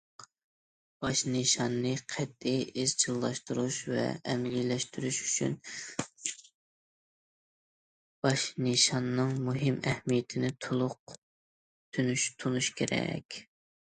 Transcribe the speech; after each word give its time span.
باش 1.03 1.19
نىشاننى 1.33 1.89
قەتئىي 2.13 2.63
ئىزچىللاشتۇرۇش 2.83 3.77
ۋە 3.95 4.05
ئەمەلىيلەشتۈرۈش 4.31 5.19
ئۈچۈن، 5.27 5.53
باش 8.29 8.47
نىشاننىڭ 8.69 9.37
مۇھىم 9.51 9.79
ئەھمىيىتىنى 9.93 10.53
تولۇق 10.67 11.15
تونۇش 11.99 12.73
كېرەك. 12.81 13.39